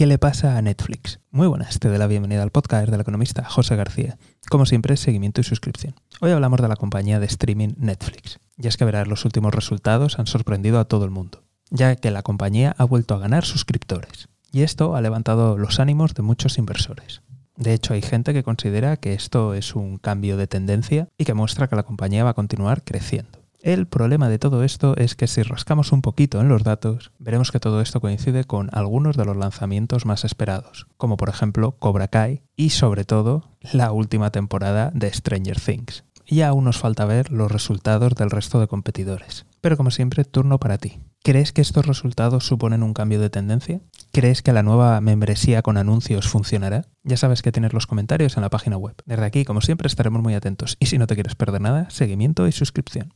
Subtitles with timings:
[0.00, 1.20] ¿Qué le pasa a Netflix?
[1.30, 4.16] Muy buenas, te doy la bienvenida al podcast del economista José García.
[4.48, 5.94] Como siempre, seguimiento y suscripción.
[6.22, 8.38] Hoy hablamos de la compañía de streaming Netflix.
[8.56, 12.10] Y es que verás, los últimos resultados han sorprendido a todo el mundo, ya que
[12.10, 14.30] la compañía ha vuelto a ganar suscriptores.
[14.50, 17.20] Y esto ha levantado los ánimos de muchos inversores.
[17.58, 21.34] De hecho, hay gente que considera que esto es un cambio de tendencia y que
[21.34, 23.39] muestra que la compañía va a continuar creciendo.
[23.62, 27.52] El problema de todo esto es que si rascamos un poquito en los datos, veremos
[27.52, 32.08] que todo esto coincide con algunos de los lanzamientos más esperados, como por ejemplo Cobra
[32.08, 36.04] Kai y sobre todo la última temporada de Stranger Things.
[36.24, 39.44] Y aún nos falta ver los resultados del resto de competidores.
[39.60, 41.00] Pero como siempre, turno para ti.
[41.22, 43.82] ¿Crees que estos resultados suponen un cambio de tendencia?
[44.10, 46.86] ¿Crees que la nueva membresía con anuncios funcionará?
[47.02, 48.94] Ya sabes que tienes los comentarios en la página web.
[49.04, 52.46] Desde aquí, como siempre, estaremos muy atentos y si no te quieres perder nada, seguimiento
[52.46, 53.12] y suscripción.